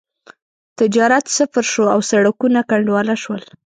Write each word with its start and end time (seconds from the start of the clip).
تجارت 0.79 1.25
صفر 1.37 1.63
شو 1.71 1.83
او 1.93 1.99
سړکونه 2.11 2.59
کنډواله 2.69 3.15
شول. 3.23 3.41